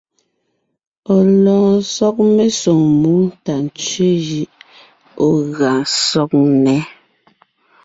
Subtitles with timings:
[1.15, 3.11] Ɔ̀ lɔɔn sɔg mesoŋ mú
[3.43, 4.51] tà ntsẅé jʉʼ
[5.25, 5.73] ɔ̀ gʉa
[6.07, 6.79] sɔg nnɛ́.